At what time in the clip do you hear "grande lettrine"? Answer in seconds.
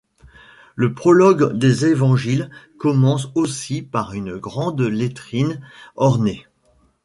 4.37-5.61